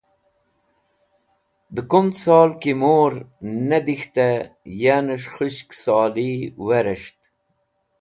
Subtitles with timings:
[1.75, 3.13] De kumd solki Mur
[3.67, 4.37] ne dik̃htey;
[4.81, 6.31] Yanes̃h Khushk Soli
[6.65, 7.17] Weres̃ht